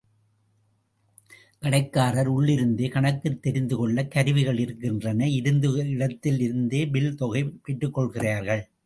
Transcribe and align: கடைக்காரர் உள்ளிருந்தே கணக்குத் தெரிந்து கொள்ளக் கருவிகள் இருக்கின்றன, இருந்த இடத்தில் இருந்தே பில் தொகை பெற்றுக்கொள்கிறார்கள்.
கடைக்காரர் 1.59 2.31
உள்ளிருந்தே 2.31 2.89
கணக்குத் 2.89 3.41
தெரிந்து 3.41 3.77
கொள்ளக் 3.77 4.11
கருவிகள் 4.11 4.59
இருக்கின்றன, 4.59 5.27
இருந்த 5.29 5.69
இடத்தில் 5.69 6.39
இருந்தே 6.39 6.87
பில் 6.87 7.15
தொகை 7.15 7.43
பெற்றுக்கொள்கிறார்கள். 7.67 8.63